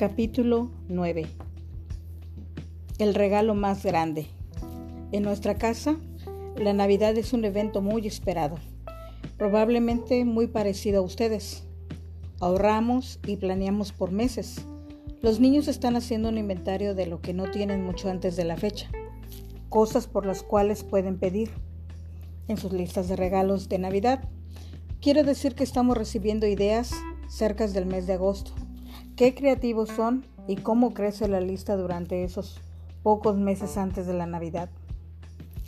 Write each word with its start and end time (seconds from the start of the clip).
Capítulo 0.00 0.70
9 0.88 1.26
El 2.96 3.14
regalo 3.14 3.54
más 3.54 3.84
grande. 3.84 4.28
En 5.12 5.22
nuestra 5.22 5.56
casa, 5.56 5.96
la 6.56 6.72
Navidad 6.72 7.18
es 7.18 7.34
un 7.34 7.44
evento 7.44 7.82
muy 7.82 8.06
esperado, 8.06 8.56
probablemente 9.36 10.24
muy 10.24 10.46
parecido 10.46 11.00
a 11.00 11.04
ustedes. 11.04 11.64
Ahorramos 12.40 13.20
y 13.26 13.36
planeamos 13.36 13.92
por 13.92 14.10
meses. 14.10 14.64
Los 15.20 15.38
niños 15.38 15.68
están 15.68 15.96
haciendo 15.96 16.30
un 16.30 16.38
inventario 16.38 16.94
de 16.94 17.04
lo 17.04 17.20
que 17.20 17.34
no 17.34 17.50
tienen 17.50 17.84
mucho 17.84 18.08
antes 18.08 18.36
de 18.36 18.44
la 18.44 18.56
fecha, 18.56 18.90
cosas 19.68 20.06
por 20.06 20.24
las 20.24 20.42
cuales 20.42 20.82
pueden 20.82 21.18
pedir 21.18 21.50
en 22.48 22.56
sus 22.56 22.72
listas 22.72 23.06
de 23.08 23.16
regalos 23.16 23.68
de 23.68 23.78
Navidad. 23.78 24.30
Quiero 25.02 25.24
decir 25.24 25.54
que 25.54 25.64
estamos 25.64 25.94
recibiendo 25.94 26.46
ideas 26.46 26.90
cerca 27.28 27.66
del 27.66 27.84
mes 27.84 28.06
de 28.06 28.14
agosto 28.14 28.54
qué 29.20 29.34
creativos 29.34 29.90
son 29.90 30.24
y 30.48 30.56
cómo 30.56 30.94
crece 30.94 31.28
la 31.28 31.42
lista 31.42 31.76
durante 31.76 32.24
esos 32.24 32.58
pocos 33.02 33.36
meses 33.36 33.76
antes 33.76 34.06
de 34.06 34.14
la 34.14 34.24
Navidad. 34.24 34.70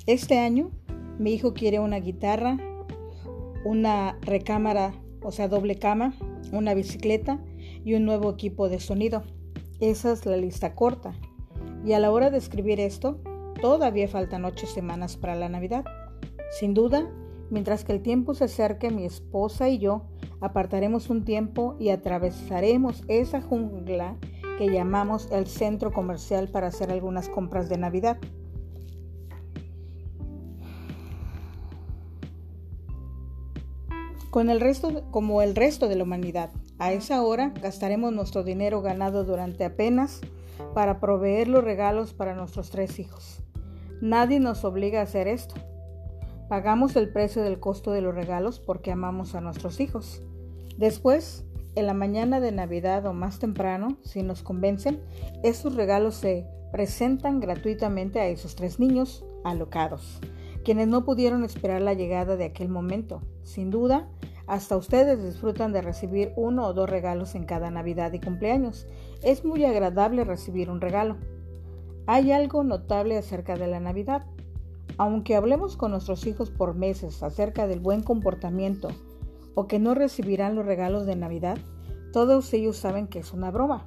Este 0.06 0.38
año 0.38 0.70
mi 1.18 1.34
hijo 1.34 1.52
quiere 1.52 1.78
una 1.78 1.98
guitarra, 1.98 2.56
una 3.66 4.16
recámara, 4.22 4.94
o 5.20 5.32
sea, 5.32 5.48
doble 5.48 5.78
cama, 5.78 6.14
una 6.50 6.72
bicicleta 6.72 7.40
y 7.84 7.92
un 7.92 8.06
nuevo 8.06 8.30
equipo 8.30 8.70
de 8.70 8.80
sonido. 8.80 9.22
Esa 9.80 10.12
es 10.12 10.24
la 10.24 10.38
lista 10.38 10.74
corta. 10.74 11.12
Y 11.84 11.92
a 11.92 11.98
la 11.98 12.10
hora 12.10 12.30
de 12.30 12.38
escribir 12.38 12.80
esto, 12.80 13.20
todavía 13.60 14.08
faltan 14.08 14.46
ocho 14.46 14.66
semanas 14.66 15.18
para 15.18 15.34
la 15.34 15.50
Navidad. 15.50 15.84
Sin 16.58 16.72
duda, 16.72 17.06
mientras 17.50 17.84
que 17.84 17.92
el 17.92 18.00
tiempo 18.00 18.32
se 18.32 18.44
acerque, 18.44 18.90
mi 18.90 19.04
esposa 19.04 19.68
y 19.68 19.76
yo 19.76 20.06
apartaremos 20.42 21.08
un 21.08 21.24
tiempo 21.24 21.76
y 21.78 21.90
atravesaremos 21.90 23.04
esa 23.06 23.40
jungla 23.40 24.16
que 24.58 24.68
llamamos 24.68 25.30
el 25.30 25.46
centro 25.46 25.92
comercial 25.92 26.48
para 26.48 26.66
hacer 26.66 26.90
algunas 26.90 27.28
compras 27.28 27.68
de 27.68 27.78
Navidad. 27.78 28.18
Con 34.30 34.50
el 34.50 34.60
resto, 34.60 35.04
como 35.10 35.42
el 35.42 35.54
resto 35.54 35.88
de 35.88 35.94
la 35.96 36.04
humanidad, 36.04 36.50
a 36.78 36.92
esa 36.92 37.22
hora 37.22 37.52
gastaremos 37.62 38.12
nuestro 38.12 38.42
dinero 38.42 38.82
ganado 38.82 39.24
durante 39.24 39.64
apenas 39.64 40.20
para 40.74 40.98
proveer 40.98 41.48
los 41.48 41.62
regalos 41.62 42.14
para 42.14 42.34
nuestros 42.34 42.70
tres 42.70 42.98
hijos. 42.98 43.42
Nadie 44.00 44.40
nos 44.40 44.64
obliga 44.64 45.00
a 45.00 45.04
hacer 45.04 45.28
esto. 45.28 45.54
Pagamos 46.48 46.96
el 46.96 47.12
precio 47.12 47.42
del 47.42 47.60
costo 47.60 47.92
de 47.92 48.00
los 48.00 48.14
regalos 48.14 48.58
porque 48.58 48.90
amamos 48.90 49.34
a 49.34 49.40
nuestros 49.40 49.78
hijos. 49.78 50.22
Después, 50.78 51.44
en 51.74 51.86
la 51.86 51.94
mañana 51.94 52.40
de 52.40 52.52
Navidad 52.52 53.06
o 53.06 53.12
más 53.12 53.38
temprano, 53.38 53.96
si 54.02 54.22
nos 54.22 54.42
convencen, 54.42 55.00
esos 55.42 55.74
regalos 55.74 56.16
se 56.16 56.46
presentan 56.70 57.40
gratuitamente 57.40 58.20
a 58.20 58.26
esos 58.26 58.56
tres 58.56 58.78
niños 58.78 59.24
alocados, 59.44 60.20
quienes 60.64 60.88
no 60.88 61.04
pudieron 61.04 61.44
esperar 61.44 61.82
la 61.82 61.94
llegada 61.94 62.36
de 62.36 62.44
aquel 62.44 62.68
momento. 62.68 63.22
Sin 63.42 63.70
duda, 63.70 64.08
hasta 64.46 64.76
ustedes 64.76 65.22
disfrutan 65.22 65.72
de 65.72 65.82
recibir 65.82 66.32
uno 66.36 66.66
o 66.66 66.72
dos 66.72 66.90
regalos 66.90 67.34
en 67.34 67.44
cada 67.44 67.70
Navidad 67.70 68.12
y 68.12 68.20
cumpleaños. 68.20 68.86
Es 69.22 69.44
muy 69.44 69.64
agradable 69.64 70.24
recibir 70.24 70.68
un 70.68 70.80
regalo. 70.80 71.16
Hay 72.06 72.32
algo 72.32 72.64
notable 72.64 73.16
acerca 73.16 73.56
de 73.56 73.68
la 73.68 73.80
Navidad. 73.80 74.26
Aunque 74.98 75.36
hablemos 75.36 75.76
con 75.76 75.92
nuestros 75.92 76.26
hijos 76.26 76.50
por 76.50 76.74
meses 76.74 77.22
acerca 77.22 77.66
del 77.66 77.80
buen 77.80 78.02
comportamiento, 78.02 78.88
o 79.54 79.66
que 79.66 79.78
no 79.78 79.94
recibirán 79.94 80.54
los 80.54 80.66
regalos 80.66 81.06
de 81.06 81.16
Navidad, 81.16 81.58
todos 82.12 82.52
ellos 82.52 82.76
saben 82.76 83.06
que 83.06 83.20
es 83.20 83.32
una 83.32 83.50
broma. 83.50 83.86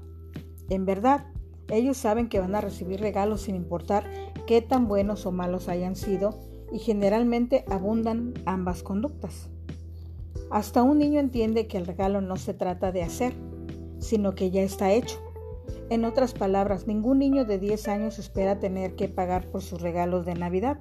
En 0.69 0.85
verdad, 0.85 1.27
ellos 1.69 1.97
saben 1.97 2.29
que 2.29 2.39
van 2.39 2.55
a 2.55 2.61
recibir 2.61 2.99
regalos 2.99 3.41
sin 3.41 3.55
importar 3.55 4.05
qué 4.47 4.61
tan 4.61 4.87
buenos 4.87 5.25
o 5.25 5.31
malos 5.31 5.69
hayan 5.69 5.95
sido 5.95 6.39
y 6.71 6.79
generalmente 6.79 7.65
abundan 7.67 8.33
ambas 8.45 8.83
conductas. 8.83 9.49
Hasta 10.51 10.83
un 10.83 10.99
niño 10.99 11.19
entiende 11.19 11.67
que 11.67 11.77
el 11.77 11.85
regalo 11.85 12.21
no 12.21 12.35
se 12.35 12.53
trata 12.53 12.91
de 12.91 13.03
hacer, 13.03 13.33
sino 13.99 14.35
que 14.35 14.51
ya 14.51 14.61
está 14.61 14.91
hecho. 14.91 15.19
En 15.89 16.05
otras 16.05 16.33
palabras, 16.33 16.87
ningún 16.87 17.19
niño 17.19 17.45
de 17.45 17.59
10 17.59 17.87
años 17.87 18.19
espera 18.19 18.59
tener 18.59 18.95
que 18.95 19.07
pagar 19.07 19.47
por 19.47 19.61
sus 19.61 19.81
regalos 19.81 20.25
de 20.25 20.35
Navidad. 20.35 20.79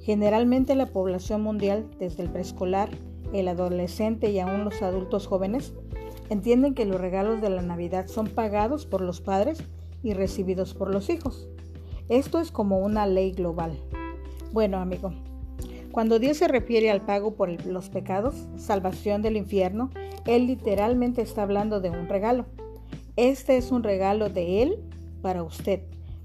Generalmente 0.00 0.74
la 0.74 0.86
población 0.86 1.42
mundial, 1.42 1.88
desde 1.98 2.22
el 2.24 2.30
preescolar 2.30 2.90
el 3.32 3.48
adolescente 3.48 4.30
y 4.30 4.38
aún 4.38 4.64
los 4.64 4.82
adultos 4.82 5.26
jóvenes 5.26 5.74
entienden 6.30 6.74
que 6.74 6.86
los 6.86 7.00
regalos 7.00 7.40
de 7.40 7.50
la 7.50 7.62
Navidad 7.62 8.06
son 8.06 8.28
pagados 8.28 8.86
por 8.86 9.00
los 9.00 9.20
padres 9.20 9.62
y 10.02 10.14
recibidos 10.14 10.74
por 10.74 10.92
los 10.92 11.10
hijos. 11.10 11.48
Esto 12.08 12.40
es 12.40 12.50
como 12.50 12.78
una 12.78 13.06
ley 13.06 13.32
global. 13.32 13.78
Bueno, 14.52 14.78
amigo, 14.78 15.12
cuando 15.92 16.18
Dios 16.18 16.38
se 16.38 16.48
refiere 16.48 16.90
al 16.90 17.04
pago 17.04 17.34
por 17.34 17.66
los 17.66 17.90
pecados, 17.90 18.48
salvación 18.56 19.22
del 19.22 19.36
infierno, 19.36 19.90
Él 20.26 20.46
literalmente 20.46 21.22
está 21.22 21.42
hablando 21.42 21.80
de 21.80 21.90
un 21.90 22.08
regalo. 22.08 22.46
Este 23.16 23.58
es 23.58 23.70
un 23.70 23.82
regalo 23.82 24.30
de 24.30 24.62
Él 24.62 24.78
para 25.20 25.42
usted, 25.42 25.82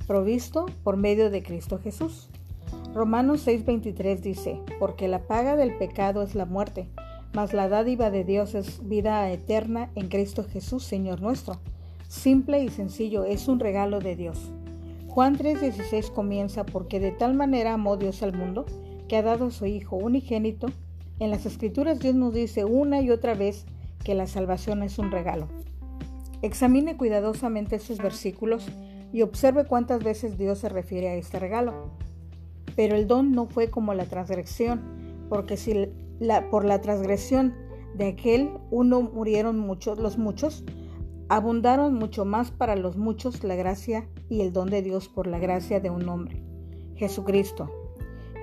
provisto 0.08 0.68
por 0.84 0.96
medio 0.96 1.30
de 1.30 1.44
Cristo 1.44 1.80
Jesús. 1.80 2.30
Romanos 2.98 3.46
6:23 3.46 4.22
dice, 4.22 4.60
porque 4.80 5.08
la 5.08 5.28
paga 5.28 5.56
del 5.56 5.78
pecado 5.78 6.24
es 6.24 6.34
la 6.34 6.48
muerte, 6.48 6.88
mas 7.32 7.54
la 7.54 7.70
dádiva 7.70 8.10
de 8.10 8.24
Dios 8.24 8.56
es 8.56 8.90
vida 8.90 9.32
eterna 9.32 9.92
en 9.94 10.08
Cristo 10.08 10.44
Jesús, 10.44 10.84
Señor 10.84 11.22
nuestro. 11.22 11.60
Simple 12.08 12.64
y 12.64 12.70
sencillo, 12.70 13.24
es 13.24 13.48
un 13.48 13.60
regalo 13.60 14.00
de 14.00 14.16
Dios. 14.16 14.52
Juan 15.10 15.38
3:16 15.38 16.10
comienza, 16.10 16.66
porque 16.66 17.00
de 17.00 17.12
tal 17.12 17.36
manera 17.36 17.74
amó 17.74 17.98
Dios 17.98 18.24
al 18.24 18.36
mundo, 18.36 18.66
que 19.08 19.18
ha 19.18 19.22
dado 19.22 19.46
a 19.46 19.52
su 19.52 19.68
Hijo 19.68 19.96
unigénito. 19.96 20.66
En 21.20 21.30
las 21.30 21.46
Escrituras 21.46 22.00
Dios 22.00 22.16
nos 22.16 22.34
dice 22.34 22.66
una 22.66 23.00
y 23.00 23.12
otra 23.12 23.36
vez 23.36 23.68
que 24.04 24.16
la 24.16 24.26
salvación 24.26 24.82
es 24.82 24.98
un 24.98 25.12
regalo. 25.12 25.48
Examine 26.42 26.98
cuidadosamente 26.98 27.76
esos 27.76 28.00
versículos 28.00 28.66
y 29.14 29.22
observe 29.22 29.66
cuántas 29.66 30.04
veces 30.04 30.40
Dios 30.40 30.58
se 30.58 30.70
refiere 30.70 31.10
a 31.10 31.14
este 31.14 31.38
regalo. 31.38 31.92
Pero 32.78 32.96
el 32.96 33.08
don 33.08 33.32
no 33.32 33.48
fue 33.48 33.70
como 33.72 33.94
la 33.96 34.06
transgresión, 34.06 35.26
porque 35.30 35.58
si 35.58 35.90
por 36.52 36.64
la 36.64 36.80
transgresión 36.80 37.56
de 37.96 38.10
aquel 38.10 38.52
uno 38.70 39.02
murieron 39.02 39.60
muchos, 39.60 39.98
los 39.98 40.20
muchos, 40.20 40.64
abundaron 41.28 41.96
mucho 41.96 42.24
más 42.24 42.52
para 42.52 42.76
los 42.76 42.96
muchos 42.96 43.44
la 43.44 43.56
gracia 43.56 44.08
y 44.30 44.42
el 44.42 44.54
don 44.54 44.70
de 44.70 44.84
Dios 44.84 45.10
por 45.10 45.26
la 45.26 45.40
gracia 45.40 45.80
de 45.80 45.90
un 45.90 46.08
hombre, 46.08 46.44
Jesucristo. 46.96 47.70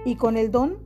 Y 0.04 0.16
con 0.16 0.36
el 0.36 0.50
don 0.50 0.78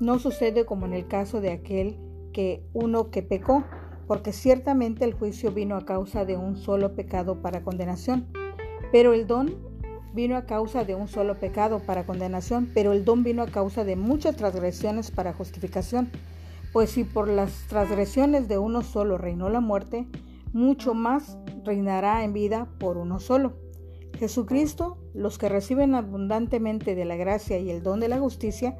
no 0.00 0.18
sucede 0.18 0.66
como 0.66 0.84
en 0.86 0.92
el 0.92 1.06
caso 1.06 1.40
de 1.40 1.52
aquel 1.52 1.96
que 2.32 2.64
uno 2.72 3.10
que 3.10 3.22
pecó, 3.22 3.62
porque 4.08 4.32
ciertamente 4.32 5.04
el 5.04 5.14
juicio 5.14 5.52
vino 5.52 5.76
a 5.76 5.84
causa 5.84 6.24
de 6.24 6.36
un 6.36 6.56
solo 6.56 6.96
pecado 6.96 7.40
para 7.40 7.62
condenación, 7.62 8.26
pero 8.90 9.14
el 9.14 9.28
don 9.28 9.69
vino 10.12 10.36
a 10.36 10.46
causa 10.46 10.84
de 10.84 10.94
un 10.94 11.08
solo 11.08 11.38
pecado 11.38 11.80
para 11.80 12.04
condenación, 12.04 12.70
pero 12.74 12.92
el 12.92 13.04
don 13.04 13.22
vino 13.22 13.42
a 13.42 13.46
causa 13.46 13.84
de 13.84 13.96
muchas 13.96 14.36
transgresiones 14.36 15.10
para 15.10 15.32
justificación. 15.32 16.10
Pues 16.72 16.90
si 16.90 17.04
por 17.04 17.28
las 17.28 17.52
transgresiones 17.68 18.48
de 18.48 18.58
uno 18.58 18.82
solo 18.82 19.18
reinó 19.18 19.48
la 19.48 19.60
muerte, 19.60 20.06
mucho 20.52 20.94
más 20.94 21.38
reinará 21.64 22.24
en 22.24 22.32
vida 22.32 22.68
por 22.78 22.96
uno 22.96 23.20
solo. 23.20 23.54
Jesucristo, 24.18 24.98
los 25.14 25.38
que 25.38 25.48
reciben 25.48 25.94
abundantemente 25.94 26.94
de 26.94 27.04
la 27.04 27.16
gracia 27.16 27.58
y 27.58 27.70
el 27.70 27.82
don 27.82 28.00
de 28.00 28.08
la 28.08 28.18
justicia, 28.18 28.76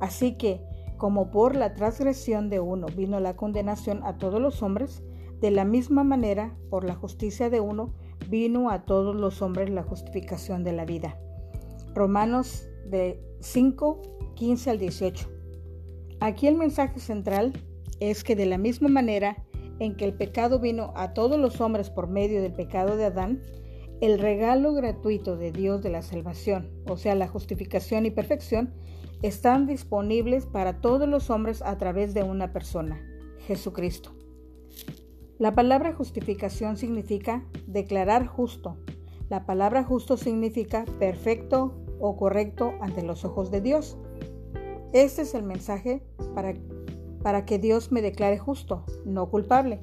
así 0.00 0.36
que, 0.36 0.60
como 0.96 1.30
por 1.30 1.56
la 1.56 1.74
transgresión 1.74 2.48
de 2.48 2.60
uno 2.60 2.86
vino 2.96 3.18
la 3.20 3.36
condenación 3.36 4.02
a 4.04 4.18
todos 4.18 4.40
los 4.40 4.62
hombres, 4.62 5.02
de 5.40 5.50
la 5.50 5.64
misma 5.64 6.04
manera, 6.04 6.56
por 6.70 6.84
la 6.84 6.94
justicia 6.94 7.50
de 7.50 7.60
uno, 7.60 7.92
vino 8.28 8.70
a 8.70 8.84
todos 8.84 9.14
los 9.14 9.42
hombres 9.42 9.70
la 9.70 9.82
justificación 9.82 10.64
de 10.64 10.72
la 10.72 10.84
vida. 10.84 11.18
Romanos 11.94 12.66
de 12.86 13.20
5, 13.40 14.02
15 14.34 14.70
al 14.70 14.78
18. 14.78 15.28
Aquí 16.20 16.46
el 16.46 16.56
mensaje 16.56 17.00
central 17.00 17.52
es 18.00 18.24
que 18.24 18.36
de 18.36 18.46
la 18.46 18.58
misma 18.58 18.88
manera 18.88 19.36
en 19.78 19.96
que 19.96 20.04
el 20.04 20.14
pecado 20.14 20.58
vino 20.60 20.92
a 20.96 21.14
todos 21.14 21.38
los 21.38 21.60
hombres 21.60 21.90
por 21.90 22.08
medio 22.08 22.42
del 22.42 22.52
pecado 22.52 22.96
de 22.96 23.04
Adán, 23.04 23.42
el 24.00 24.18
regalo 24.18 24.74
gratuito 24.74 25.36
de 25.36 25.52
Dios 25.52 25.82
de 25.82 25.90
la 25.90 26.02
salvación, 26.02 26.70
o 26.88 26.96
sea, 26.96 27.14
la 27.14 27.28
justificación 27.28 28.06
y 28.06 28.10
perfección, 28.10 28.74
están 29.22 29.66
disponibles 29.66 30.46
para 30.46 30.80
todos 30.80 31.08
los 31.08 31.30
hombres 31.30 31.62
a 31.62 31.78
través 31.78 32.12
de 32.12 32.22
una 32.22 32.52
persona, 32.52 33.00
Jesucristo. 33.46 34.12
La 35.38 35.54
palabra 35.54 35.92
justificación 35.92 36.76
significa 36.76 37.44
declarar 37.66 38.26
justo. 38.26 38.76
La 39.28 39.46
palabra 39.46 39.84
justo 39.84 40.16
significa 40.16 40.84
perfecto 40.98 41.74
o 41.98 42.16
correcto 42.16 42.74
ante 42.80 43.02
los 43.02 43.24
ojos 43.24 43.50
de 43.50 43.60
Dios. 43.60 43.96
Este 44.92 45.22
es 45.22 45.34
el 45.34 45.42
mensaje 45.42 46.02
para, 46.34 46.54
para 47.22 47.44
que 47.44 47.58
Dios 47.58 47.90
me 47.90 48.02
declare 48.02 48.38
justo, 48.38 48.84
no 49.04 49.28
culpable. 49.28 49.80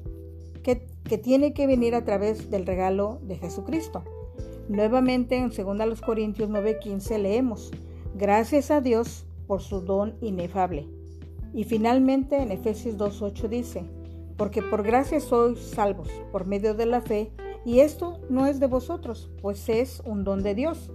¿Qué, 0.62 0.86
que 1.04 1.18
tiene 1.18 1.52
que 1.52 1.66
venir 1.66 1.94
a 1.94 2.04
través 2.04 2.50
del 2.50 2.66
regalo 2.66 3.18
de 3.22 3.36
Jesucristo. 3.36 4.02
Nuevamente 4.68 5.36
en 5.36 5.50
2 5.50 6.00
Corintios 6.00 6.48
9:15 6.48 7.18
leemos, 7.18 7.70
gracias 8.14 8.70
a 8.70 8.80
Dios 8.80 9.26
por 9.46 9.60
su 9.60 9.80
don 9.80 10.16
inefable. 10.20 10.88
Y 11.52 11.64
finalmente 11.64 12.40
en 12.40 12.52
Efesios 12.52 12.96
2:8 12.96 13.48
dice, 13.48 13.84
porque 14.36 14.62
por 14.62 14.82
gracia 14.82 15.20
sois 15.20 15.58
salvos 15.58 16.08
por 16.30 16.46
medio 16.46 16.74
de 16.74 16.86
la 16.86 17.00
fe, 17.00 17.32
y 17.64 17.80
esto 17.80 18.20
no 18.28 18.46
es 18.46 18.60
de 18.60 18.66
vosotros, 18.66 19.30
pues 19.40 19.68
es 19.68 20.02
un 20.04 20.24
don 20.24 20.42
de 20.42 20.54
Dios. 20.54 20.90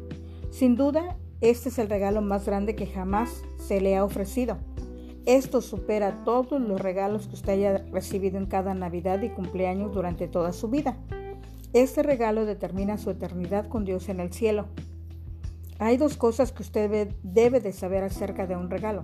Sin 0.51 0.75
duda, 0.75 1.17
este 1.39 1.69
es 1.69 1.79
el 1.79 1.89
regalo 1.89 2.21
más 2.21 2.45
grande 2.45 2.75
que 2.75 2.87
jamás 2.87 3.43
se 3.57 3.79
le 3.79 3.95
ha 3.95 4.03
ofrecido. 4.03 4.57
Esto 5.25 5.61
supera 5.61 6.23
todos 6.23 6.61
los 6.61 6.79
regalos 6.79 7.27
que 7.27 7.35
usted 7.35 7.53
haya 7.53 7.77
recibido 7.91 8.37
en 8.37 8.45
cada 8.45 8.73
Navidad 8.73 9.21
y 9.21 9.29
cumpleaños 9.29 9.93
durante 9.93 10.27
toda 10.27 10.53
su 10.53 10.69
vida. 10.69 10.97
Este 11.73 12.01
regalo 12.01 12.45
determina 12.45 12.97
su 12.97 13.11
eternidad 13.11 13.67
con 13.67 13.83
Dios 13.83 14.09
en 14.09 14.19
el 14.19 14.31
cielo. 14.31 14.67
Hay 15.79 15.97
dos 15.97 16.17
cosas 16.17 16.51
que 16.51 16.63
usted 16.63 17.09
debe 17.23 17.59
de 17.59 17.71
saber 17.71 18.03
acerca 18.03 18.47
de 18.47 18.55
un 18.55 18.69
regalo. 18.69 19.03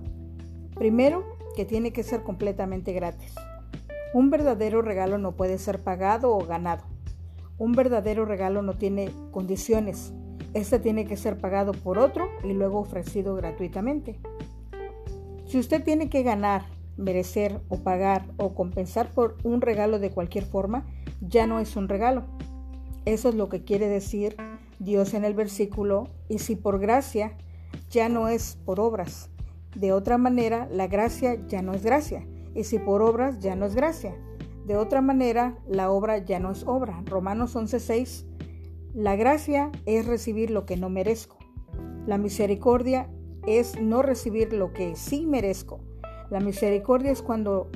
Primero, 0.76 1.24
que 1.56 1.66
tiene 1.66 1.94
que 1.94 2.04
ser 2.04 2.24
completamente 2.24 2.94
gratis. 2.94 3.36
Un 4.14 4.30
verdadero 4.30 4.84
regalo 4.84 5.18
no 5.18 5.32
puede 5.32 5.58
ser 5.58 5.84
pagado 5.84 6.36
o 6.36 6.46
ganado. 6.46 6.84
Un 7.58 7.72
verdadero 7.72 8.26
regalo 8.26 8.62
no 8.62 8.78
tiene 8.78 9.10
condiciones. 9.32 10.14
Este 10.54 10.78
tiene 10.78 11.06
que 11.06 11.18
ser 11.18 11.40
pagado 11.40 11.72
por 11.72 11.98
otro 11.98 12.30
y 12.44 12.54
luego 12.54 12.80
ofrecido 12.80 13.34
gratuitamente. 13.36 14.20
Si 15.48 15.58
usted 15.58 15.84
tiene 15.84 16.10
que 16.10 16.22
ganar, 16.22 16.66
merecer 16.96 17.60
o 17.70 17.78
pagar 17.78 18.26
o 18.38 18.54
compensar 18.54 19.10
por 19.10 19.38
un 19.44 19.62
regalo 19.62 19.98
de 19.98 20.12
cualquier 20.12 20.46
forma, 20.46 20.86
ya 21.20 21.48
no 21.48 21.60
es 21.60 21.76
un 21.76 21.90
regalo. 21.90 22.24
Eso 23.06 23.30
es 23.30 23.36
lo 23.36 23.50
que 23.50 23.64
quiere 23.64 23.88
decir 23.88 24.36
Dios 24.78 25.16
en 25.16 25.26
el 25.26 25.34
versículo, 25.34 26.10
y 26.30 26.40
si 26.40 26.56
por 26.56 26.80
gracia, 26.80 27.36
ya 27.90 28.10
no 28.10 28.28
es 28.28 28.58
por 28.64 28.80
obras. 28.80 29.30
De 29.76 29.92
otra 29.92 30.18
manera, 30.20 30.68
la 30.72 30.88
gracia 30.88 31.36
ya 31.48 31.62
no 31.62 31.74
es 31.74 31.84
gracia, 31.84 32.28
y 32.56 32.64
si 32.64 32.80
por 32.80 33.02
obras, 33.02 33.40
ya 33.40 33.56
no 33.56 33.66
es 33.66 33.76
gracia. 33.76 34.16
De 34.66 34.78
otra 34.78 35.02
manera, 35.02 35.58
la 35.68 35.92
obra 35.92 36.20
ya 36.20 36.40
no 36.40 36.52
es 36.52 36.64
obra. 36.66 37.04
Romanos 37.06 37.56
11:6, 37.56 38.26
la 38.94 39.16
gracia 39.16 39.72
es 39.86 40.06
recibir 40.06 40.52
lo 40.52 40.66
que 40.66 40.78
no 40.78 40.90
merezco. 40.90 41.38
La 42.06 42.18
misericordia 42.18 43.10
es 43.46 43.80
no 43.82 44.02
recibir 44.02 44.54
lo 44.54 44.72
que 44.74 44.96
sí 44.96 45.26
merezco. 45.26 45.80
La 46.30 46.40
misericordia 46.40 47.12
es 47.12 47.22
cuando 47.22 47.70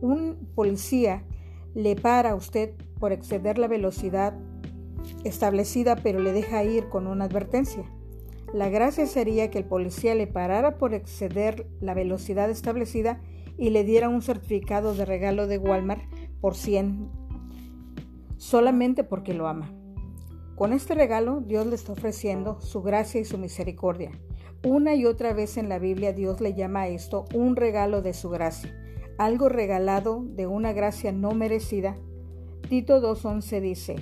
un 0.00 0.36
policía 0.54 1.24
le 1.74 1.96
para 1.96 2.30
a 2.30 2.34
usted 2.34 2.74
por 2.98 3.12
exceder 3.12 3.58
la 3.58 3.68
velocidad 3.68 4.34
establecida 5.24 5.96
pero 5.96 6.20
le 6.20 6.32
deja 6.32 6.64
ir 6.64 6.88
con 6.88 7.06
una 7.06 7.24
advertencia. 7.26 7.84
La 8.52 8.68
gracia 8.68 9.06
sería 9.06 9.50
que 9.50 9.58
el 9.58 9.64
policía 9.64 10.14
le 10.14 10.26
parara 10.26 10.76
por 10.78 10.94
exceder 10.94 11.66
la 11.80 11.94
velocidad 11.94 12.50
establecida 12.50 13.20
y 13.60 13.68
le 13.70 13.84
diera 13.84 14.08
un 14.08 14.22
certificado 14.22 14.94
de 14.94 15.04
regalo 15.04 15.46
de 15.46 15.58
Walmart 15.58 16.02
por 16.40 16.56
100 16.56 17.10
solamente 18.38 19.04
porque 19.04 19.34
lo 19.34 19.46
ama. 19.46 19.70
Con 20.56 20.72
este 20.72 20.94
regalo 20.94 21.42
Dios 21.42 21.66
le 21.66 21.74
está 21.74 21.92
ofreciendo 21.92 22.58
su 22.62 22.80
gracia 22.80 23.20
y 23.20 23.26
su 23.26 23.36
misericordia. 23.36 24.12
Una 24.64 24.94
y 24.94 25.04
otra 25.04 25.34
vez 25.34 25.58
en 25.58 25.68
la 25.68 25.78
Biblia 25.78 26.14
Dios 26.14 26.40
le 26.40 26.54
llama 26.54 26.82
a 26.82 26.88
esto 26.88 27.26
un 27.34 27.54
regalo 27.54 28.00
de 28.00 28.14
su 28.14 28.30
gracia, 28.30 28.74
algo 29.18 29.50
regalado 29.50 30.24
de 30.24 30.46
una 30.46 30.72
gracia 30.72 31.12
no 31.12 31.32
merecida. 31.32 31.98
Tito 32.70 33.02
2.11 33.02 33.60
dice, 33.60 33.96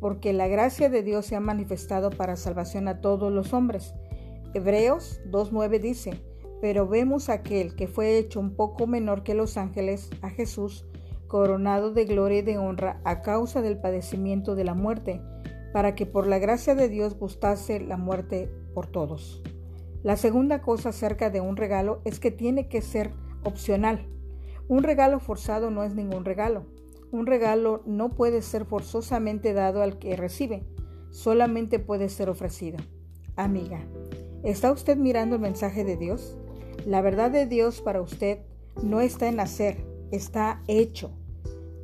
porque 0.00 0.34
la 0.34 0.48
gracia 0.48 0.90
de 0.90 1.02
Dios 1.02 1.24
se 1.24 1.34
ha 1.34 1.40
manifestado 1.40 2.10
para 2.10 2.36
salvación 2.36 2.88
a 2.88 3.00
todos 3.00 3.32
los 3.32 3.54
hombres. 3.54 3.94
Hebreos 4.52 5.20
2.9 5.30 5.80
dice, 5.80 6.22
pero 6.60 6.88
vemos 6.88 7.28
a 7.28 7.34
aquel 7.34 7.74
que 7.74 7.86
fue 7.86 8.18
hecho 8.18 8.40
un 8.40 8.54
poco 8.54 8.86
menor 8.86 9.22
que 9.22 9.34
los 9.34 9.56
ángeles, 9.56 10.10
a 10.22 10.30
Jesús, 10.30 10.86
coronado 11.28 11.92
de 11.92 12.04
gloria 12.04 12.38
y 12.38 12.42
de 12.42 12.58
honra 12.58 13.00
a 13.04 13.22
causa 13.22 13.62
del 13.62 13.78
padecimiento 13.78 14.54
de 14.54 14.64
la 14.64 14.74
muerte, 14.74 15.20
para 15.72 15.94
que 15.94 16.06
por 16.06 16.26
la 16.26 16.38
gracia 16.38 16.74
de 16.74 16.88
Dios 16.88 17.18
gustase 17.18 17.80
la 17.80 17.96
muerte 17.96 18.50
por 18.74 18.86
todos. 18.86 19.42
La 20.02 20.16
segunda 20.16 20.62
cosa 20.62 20.88
acerca 20.88 21.30
de 21.30 21.40
un 21.40 21.56
regalo 21.56 22.00
es 22.04 22.18
que 22.18 22.30
tiene 22.30 22.68
que 22.68 22.80
ser 22.80 23.12
opcional. 23.44 24.08
Un 24.68 24.82
regalo 24.82 25.20
forzado 25.20 25.70
no 25.70 25.84
es 25.84 25.94
ningún 25.94 26.24
regalo. 26.24 26.66
Un 27.10 27.26
regalo 27.26 27.82
no 27.86 28.10
puede 28.10 28.42
ser 28.42 28.64
forzosamente 28.64 29.54
dado 29.54 29.82
al 29.82 29.98
que 29.98 30.16
recibe, 30.16 30.66
solamente 31.10 31.78
puede 31.78 32.08
ser 32.10 32.28
ofrecido. 32.28 32.78
Amiga, 33.34 33.80
¿está 34.42 34.72
usted 34.72 34.96
mirando 34.96 35.36
el 35.36 35.40
mensaje 35.40 35.84
de 35.84 35.96
Dios? 35.96 36.36
La 36.86 37.02
verdad 37.02 37.30
de 37.30 37.46
Dios 37.46 37.80
para 37.80 38.00
usted 38.00 38.38
no 38.82 39.00
está 39.00 39.28
en 39.28 39.40
hacer, 39.40 39.84
está 40.10 40.62
hecho. 40.68 41.10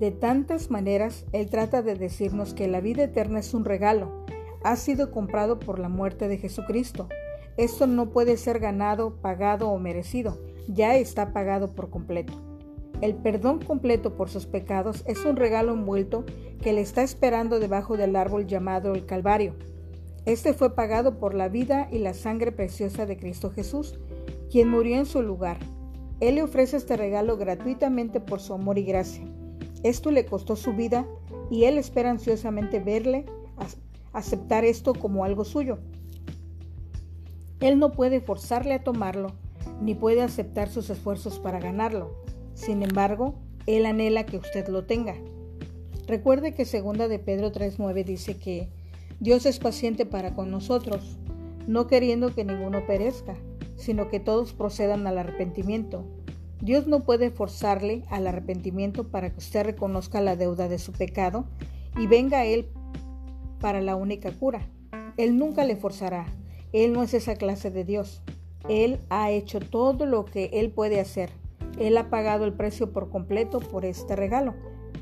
De 0.01 0.11
tantas 0.11 0.71
maneras, 0.71 1.25
Él 1.33 1.49
trata 1.49 1.83
de 1.83 1.95
decirnos 1.95 2.55
que 2.55 2.69
la 2.69 2.81
vida 2.81 3.05
eterna 3.05 3.41
es 3.41 3.55
un 3.55 3.65
regalo, 3.65 4.25
ha 4.65 4.77
sido 4.77 5.11
comprado 5.11 5.59
por 5.59 5.79
la 5.79 5.89
muerte 5.89 6.27
de 6.27 6.39
Jesucristo. 6.39 7.09
Esto 7.57 7.87
no 7.87 8.11
puede 8.11 8.37
ser 8.37 8.59
ganado, 8.59 9.17
pagado 9.21 9.69
o 9.69 9.79
merecido, 9.79 10.41
ya 10.69 10.97
está 10.97 11.33
pagado 11.33 11.75
por 11.75 11.91
completo. 11.91 12.33
El 13.01 13.15
perdón 13.15 13.61
completo 13.61 14.17
por 14.17 14.31
sus 14.31 14.47
pecados 14.47 15.05
es 15.07 15.25
un 15.25 15.37
regalo 15.37 15.75
envuelto 15.75 16.25
que 16.63 16.73
le 16.73 16.81
está 16.81 17.03
esperando 17.03 17.61
debajo 17.61 17.97
del 17.97 18.17
árbol 18.17 18.47
llamado 18.47 18.95
el 18.95 19.05
Calvario. 19.05 19.55
Este 20.25 20.55
fue 20.55 20.75
pagado 20.75 21.19
por 21.19 21.35
la 21.35 21.49
vida 21.49 21.87
y 21.93 21.99
la 21.99 22.15
sangre 22.15 22.51
preciosa 22.51 23.05
de 23.05 23.19
Cristo 23.19 23.51
Jesús, 23.51 23.99
quien 24.55 24.69
murió 24.69 24.99
en 24.99 25.05
su 25.05 25.21
lugar. 25.21 25.59
Él 26.21 26.37
le 26.37 26.45
ofrece 26.45 26.77
este 26.77 26.97
regalo 26.97 27.37
gratuitamente 27.37 28.21
por 28.21 28.39
su 28.39 28.55
amor 28.55 28.79
y 28.79 28.85
gracia. 28.85 29.25
Esto 29.83 30.13
le 30.13 30.27
costó 30.27 30.55
su 30.55 30.75
vida 30.75 31.09
y 31.51 31.65
él 31.65 31.77
espera 31.77 32.11
ansiosamente 32.13 32.79
verle 32.79 33.27
aceptar 34.13 34.65
esto 34.65 34.95
como 34.95 35.25
algo 35.25 35.45
suyo. 35.45 35.79
Él 37.59 37.81
no 37.81 37.91
puede 37.91 38.21
forzarle 38.21 38.75
a 38.75 38.85
tomarlo, 38.85 39.33
ni 39.83 39.97
puede 39.97 40.23
aceptar 40.23 40.69
sus 40.69 40.89
esfuerzos 40.89 41.41
para 41.41 41.59
ganarlo. 41.59 42.15
Sin 42.55 42.85
embargo, 42.85 43.35
Él 43.67 43.87
anhela 43.87 44.25
que 44.25 44.37
usted 44.37 44.69
lo 44.69 44.85
tenga. 44.85 45.17
Recuerde 46.07 46.55
que 46.55 46.65
segunda 46.65 47.09
de 47.09 47.19
Pedro 47.19 47.51
3.9 47.51 48.05
dice 48.05 48.37
que 48.37 48.69
Dios 49.19 49.47
es 49.47 49.59
paciente 49.59 50.07
para 50.07 50.33
con 50.33 50.53
nosotros, 50.53 51.19
no 51.67 51.89
queriendo 51.89 52.33
que 52.33 52.45
ninguno 52.45 52.87
perezca, 52.87 53.35
sino 53.85 54.09
que 54.09 54.21
todos 54.21 54.53
procedan 54.53 55.07
al 55.07 55.19
arrepentimiento. 55.19 56.05
Dios 56.61 56.87
no 56.87 57.05
puede 57.05 57.31
forzarle 57.31 58.05
al 58.11 58.27
arrepentimiento 58.27 59.09
para 59.09 59.31
que 59.31 59.39
usted 59.39 59.65
reconozca 59.65 60.21
la 60.21 60.37
deuda 60.37 60.69
de 60.69 60.79
su 60.79 60.93
pecado 60.93 61.45
y 61.99 62.07
venga 62.07 62.39
a 62.39 62.47
Él 62.47 62.69
para 63.61 63.81
la 63.81 63.97
única 63.97 64.33
cura. 64.33 64.69
Él 65.17 65.37
nunca 65.37 65.65
le 65.65 65.77
forzará, 65.77 66.27
él 66.75 66.93
no 66.93 67.05
es 67.05 67.15
esa 67.15 67.37
clase 67.37 67.71
de 67.71 67.85
Dios. 67.85 68.21
Él 68.69 68.99
ha 69.09 69.31
hecho 69.31 69.61
todo 69.61 70.07
lo 70.07 70.25
que 70.25 70.51
Él 70.55 70.73
puede 70.73 70.99
hacer. 70.99 71.31
Él 71.79 71.97
ha 71.97 72.11
pagado 72.11 72.45
el 72.45 72.53
precio 72.53 72.93
por 72.93 73.11
completo 73.11 73.61
por 73.61 73.85
este 73.85 74.17
regalo. 74.17 74.55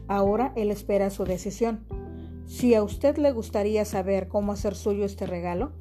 Ahora 0.07 0.53
Él 0.55 0.71
espera 0.71 1.09
su 1.09 1.25
decisión. 1.25 1.87
Si 2.47 2.75
a 2.75 2.83
usted 2.83 3.17
le 3.17 3.33
gustaría 3.33 3.87
saber 3.87 4.29
cómo 4.29 4.53
hacer 4.53 4.75
suyo 4.75 5.07
este 5.07 5.25
regalo, 5.25 5.73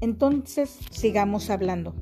entonces 0.00 0.78
sigamos 0.90 1.50
hablando. 1.50 1.94